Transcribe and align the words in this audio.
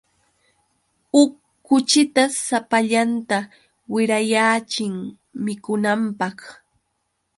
Huk 1.13 1.31
kuchita 1.67 2.23
sapallanta 2.47 3.37
wirayaachin 3.93 4.95
mikunanpaq. 5.43 6.37